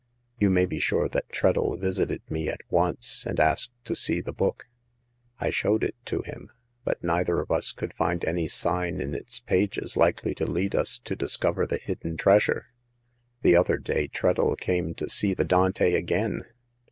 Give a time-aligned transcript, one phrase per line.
[0.39, 4.31] You may be sure that Treadle visited me at once and asked to see the
[4.33, 4.65] book.
[5.39, 6.49] I showed it to him,
[6.83, 10.97] but neither of us could find any sign in its pages likely to lead us
[11.03, 12.69] to discover the hidden treasure.
[13.43, 16.45] The other day Treadle came to see the Dante again.